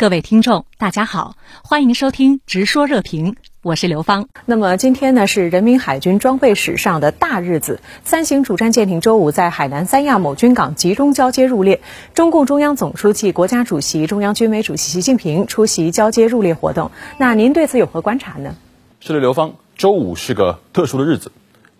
[0.00, 4.30] 各位听众，大家好，欢迎收听《直说热评》，我是刘芳。
[4.46, 11.82] 那么今天呢是人民海军装备史上的大日子，三型主战舰艇周五在海南三亚某军港集中交接入列。
[12.14, 16.90] 中共中央总书记、国家主席、中央军委主席习近平出席交接入列活动。
[17.18, 18.54] 那您对此有何观察呢？
[19.00, 21.30] 是的，刘芳，周五是个特殊的日子，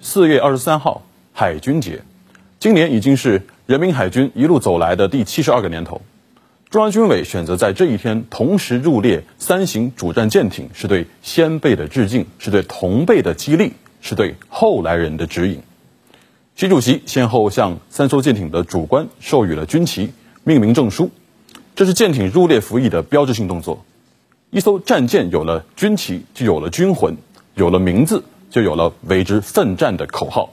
[0.03, 2.03] 四月二十三号，海军节。
[2.59, 6.03] 今年已经是人民海军一路走来的第七十二个年头。
[6.71, 15.63] 中央军委选择在这一天同时入列三型主战舰艇，是对先辈的致敬，是对同辈的激励，是对后来人的指引。
[16.55, 20.13] 习主席先后向三艘舰艇的主官授予了军旗、
[20.45, 21.11] 命名证书，
[21.75, 23.85] 这是舰艇入列服役的标志性动作。
[24.51, 27.17] 一艘战舰有了军旗，就有了军魂，
[27.57, 30.51] 有了名字，就有了为之奋战的口号。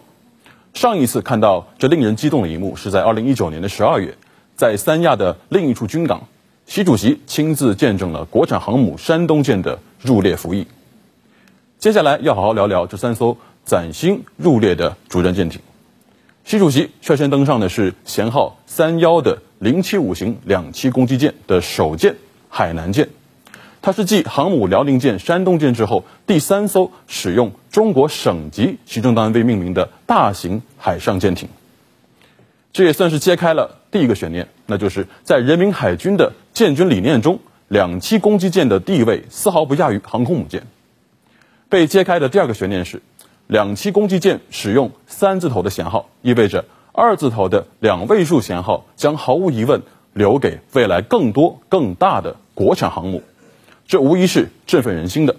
[0.74, 4.18] 上一次看到这令人激动的一幕，是在二零一九年的十二月。
[4.58, 6.28] 在三亚的另一处军港，
[6.66, 10.66] 习主席亲自见证了国产航母山东舰的入列服役。
[11.77, 15.62] 接下来要好好聊聊这三艘崭新入列的主战舰艇。
[16.44, 22.16] 习主席率先登上的是舷号三幺的零七五型两栖攻击舰的首舰
[22.49, 23.10] 海南舰，
[23.84, 31.48] 它是继航母辽宁舰、山东舰之后第三艘使用中国省级行政单位命名的大型海上舰艇。
[32.73, 40.68] 这也算是揭开了第一个悬念，那就是在人民海军的建军理念中，两栖攻击舰的地位丝毫不亚于航空母舰。
[41.70, 43.01] 被揭开的第二个悬念是，
[43.48, 49.81] 两栖攻击舰使用三字头的舷号，意味着二字头的两位数舷号将毫无疑问
[50.13, 53.24] 留给未来更多更大的国产航母，
[53.87, 55.35] 这无疑是振奋人心的。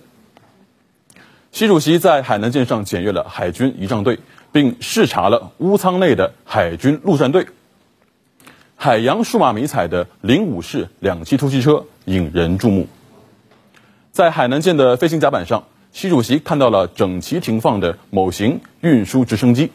[1.53, 4.19] 习主席在海南舰上检阅了海军仪仗队。
[4.53, 7.47] 并视察了坞舱内的海军陆战队。
[8.77, 12.87] 海洋数码迷彩的零五式两栖突击车引人注目。
[14.13, 19.71] 在海南舰的飞行甲板上，习主席看到了整齐停放的某型运输直升机。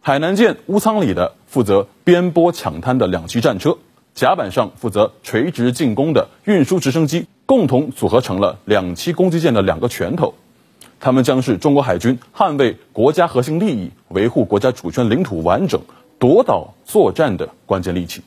[0.00, 3.76] 海南舰坞舱里的负责边波抢滩的两栖战车，
[4.14, 10.34] 甲板上负责垂直进攻的运输直升机，共同组合成了两栖攻击舰的两个拳头。
[11.06, 15.82] 他们将是中国海军捍卫国家核心利益、维护国家主权领土完整、
[16.18, 18.22] 夺岛作战的关键利器。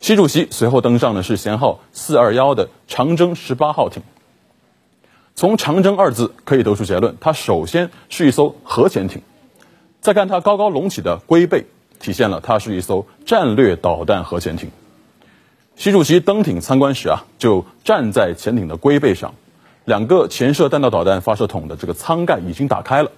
[0.00, 4.02] 习主席随后登上的是舷号四二幺的长征十八号艇。
[5.34, 9.22] 从“长征”二字可以得出结论，它首先是一艘核潜艇。
[10.02, 11.64] 再看它高高隆起的龟背，
[12.00, 14.70] 体现了它是一艘战略导弹核潜艇。
[15.74, 19.32] 习主席登艇参观时啊，就站在潜艇的龟背上。
[19.90, 23.10] 两个潜射弹道导弹发射筒的这个舱盖已经打开了，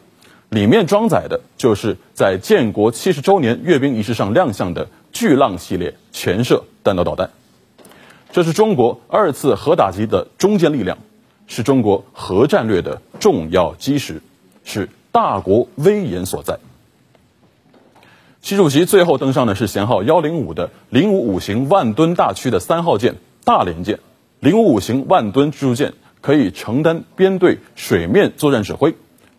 [0.48, 7.28] 里面装载的就是在建国七十周年阅兵仪式上亮相的巨浪系列潜射弹道导弹。
[8.30, 10.96] 这是中国二次核打击的中坚力量，
[11.46, 14.22] 是中国核战略的重要基石，
[14.64, 16.58] 是大国威严所在。
[18.40, 23.98] 习主席最后登上的是舷号幺零五的零五五型万吨大驱的三号舰大连舰，
[24.40, 25.92] 零五五型万吨驱逐舰。
[26.22, 28.94] 可以承担编队水面作战指挥、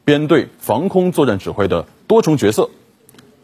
[0.05, 2.69] 编队防空作战指挥的多重角色。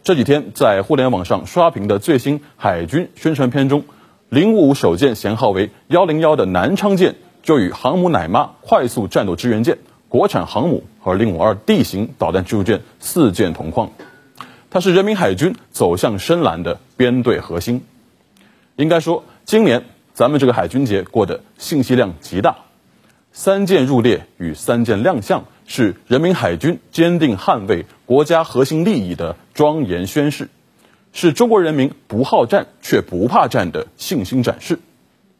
[0.03, 3.85] 这几天在互联网上刷屏的最新海军宣传片中，
[4.29, 9.77] 零五五首舰舷号为幺零幺的南昌舰就与航母奶妈快速战斗支援舰、
[10.07, 13.91] 国产航母和零五二 D 型导弹驱逐舰四舰同框，
[14.69, 17.83] 它是人民海军走向深蓝的编队核心。
[18.75, 22.68] 应该说，今年咱们这个海军节过得信息量极大。
[23.41, 30.49] 三舰入列与三舰亮相，是人民海军坚定捍卫国家核心利益的庄严宣誓，
[31.13, 34.79] 是中国人民不好战却不怕战的信心展示。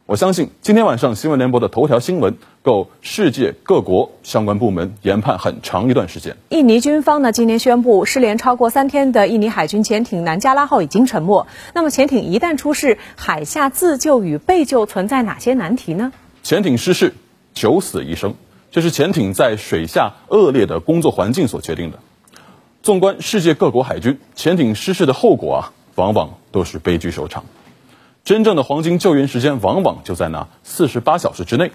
[0.06, 6.38] 我相信今天晚上新闻联播的头条新闻，够世界各国相关部门研判很长一段时间。
[6.48, 11.46] 印尼军方呢，今天宣布，失联超过三天的印尼海军潜艇南加拉号已经沉没。
[11.74, 16.10] 那么，潜艇一旦出事，海下自救与被救存在哪些难题呢？
[16.42, 17.12] 潜艇失事。
[17.54, 18.34] 九死一生，
[18.70, 21.98] 这是潜艇在水下恶劣的工作环境所决定的。
[22.82, 27.44] 纵观世界各国海军，潜艇失事的后果啊，往往都是悲剧收场。
[28.24, 31.72] 真正的黄金救援时间，往往就在那四十八小时之内。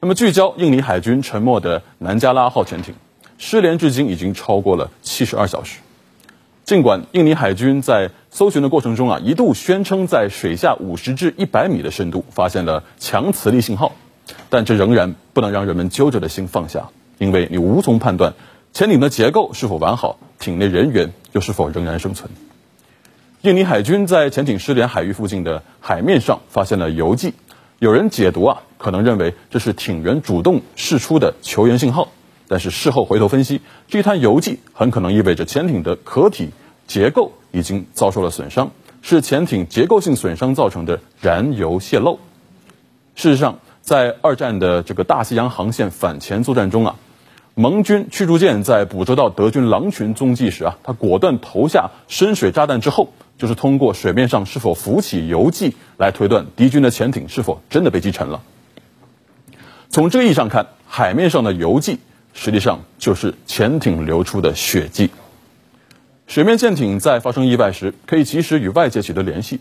[0.00, 2.94] 那么，聚焦印尼海军沉没的南加拉号潜艇，
[3.36, 5.80] 失联至今已经超过了七十二小时。
[6.64, 13.92] 尽管印尼海军在搜寻的过程中啊，一度宣称在水下五十至一百米的深度发现了强磁力信号。
[14.50, 16.88] 但这仍然不能让人们揪着的心放下，
[17.18, 18.34] 因为你无从判断
[18.72, 22.30] 潜艇的结构是否完好，艇内人员又是否仍然生存。
[23.42, 27.34] 印尼海军在潜艇失联海域附近的海面上发现了油迹，
[27.78, 32.08] 有人解读啊，可能认为这是艇员主动释出的求援信号。
[32.48, 36.50] 但是事后回头分析，这一滩油迹很可能意味着潜艇的壳体
[36.86, 38.72] 结构已经遭受了损伤，
[39.02, 42.18] 是潜艇结构性损伤造成的燃油泄漏。
[43.14, 46.96] 事实上，在二战的这个大西洋航线反潜作战中啊，
[47.54, 58.42] 盟军驱逐舰在捕捉到德军狼群踪迹时啊，它果断投下深水炸弹之后，就是通过水面上是否浮起油迹来推断敌军的潜艇是否真的被击沉了。
[59.88, 61.98] 从这个意义上看，海面上的油迹。
[62.34, 65.10] 实际上就是潜艇流出的血迹。
[66.26, 69.56] 水面舰艇在发生意外时，可以及时与外界取得联系；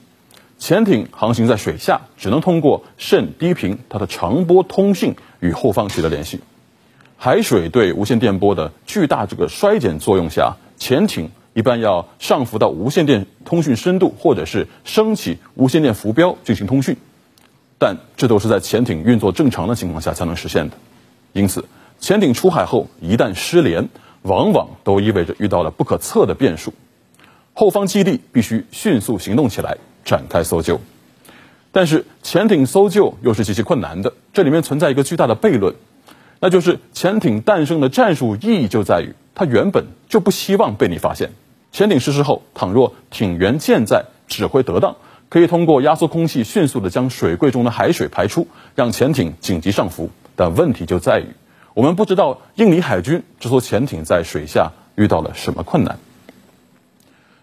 [0.59, 6.39] 潜艇航行在水下，只能通过甚低频它的长波通信与后方取得联系。
[7.17, 16.97] 海水对无线电波的巨大这个衰减作用下，潜艇一般要上浮到无线电通讯深度，或者是升起无线电浮标进行通讯，
[17.79, 20.77] 但这都是在潜艇运作正常的情况下才能实现的。
[21.33, 21.65] 因此。
[21.99, 23.89] 潜艇出海后，一旦失联，
[24.21, 26.71] 往往都意味着遇到了不可测的变数，
[27.55, 29.77] 后方基地必须迅速行动起来，
[30.07, 30.79] 展开搜救。
[31.71, 35.75] 但是，潜艇搜救又是极其困难的，这里面存在一个巨大的悖论，
[36.39, 41.33] 那就是潜艇诞生的战术意义就在于，它原本就不希望被你发现。
[41.71, 44.95] 潜艇失事后，倘若艇员健在，指挥得当，
[45.29, 50.09] 可以通过压缩空气迅速地将水柜中的海水排出，让潜艇紧急上浮。
[50.35, 51.35] 但问题就在于。
[51.73, 55.99] 我们不知道印尼海军这艘潜艇在水下遇到了什么困难，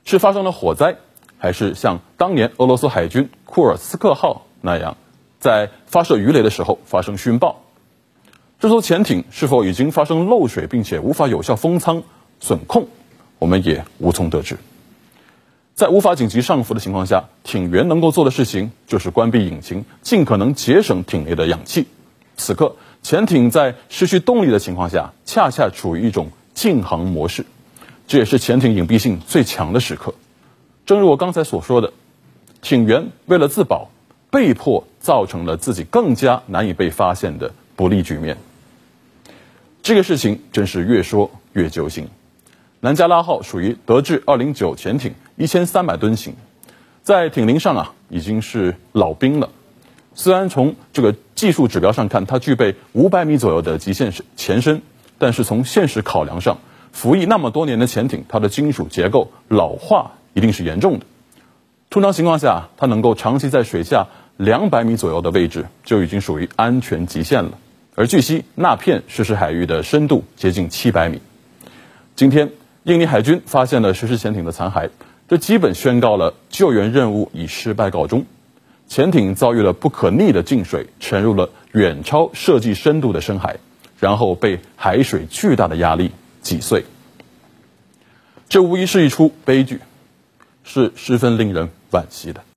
[0.04, 0.96] 是发生了火灾，
[1.44, 4.96] 还是像当年俄罗斯海军库尔斯克号那样，
[5.40, 7.60] 在发射鱼雷的时候发生殉爆？
[8.58, 12.02] 这艘潜艇是否已经发生漏水，并且无法有效封舱
[12.40, 12.88] 损控？
[13.38, 14.56] 我们也无从得知。
[15.74, 21.86] 在无法紧急上浮的情况下，艇员能够做的事情就是关闭引擎，尽可能节省艇内的氧气。
[22.38, 22.76] 此刻。
[23.02, 27.44] 潜艇在失去动力的情况下，恰恰处于一种静航模式，
[28.06, 30.14] 这也是潜艇隐蔽性最强的时刻。
[30.86, 31.92] 正如我刚才所说的，
[32.60, 33.88] 艇员为了自保，
[34.30, 38.36] 被迫造成了自己更加难以被发现的不利局面。
[39.82, 42.08] 这个事情真是越说越揪心。
[42.80, 46.34] 南加拉号属于德制二零九潜艇，一千三百吨型，
[47.02, 49.48] 在艇龄上啊已经是老兵了。
[50.14, 54.82] 虽然从这个技术指标上看，它具备五百米左右的极限前深，
[55.16, 56.58] 但是从现实考量上，
[56.92, 61.06] 服役那么多年的潜艇，它的金属结构老化一定是严重的。
[61.88, 67.52] 通常情况下，它能够长期在水下两百米左右的位置，就已经属于安全极限了。
[67.94, 71.20] 而据悉，那片实施海域的深度接近七百米。
[72.16, 72.50] 今天，
[72.82, 74.90] 印尼海军发现了实施潜艇的残骸，
[75.28, 78.26] 这基本宣告了救援任务以失败告终。
[78.88, 83.56] 潜艇遭遇了不可逆的进水，沉入了远超设计深度的深海，
[83.98, 86.10] 然后被海水巨大的压力
[86.42, 86.84] 挤碎。
[88.48, 89.80] 这无疑是一出悲剧，
[90.64, 92.44] 是十分令人惋惜的。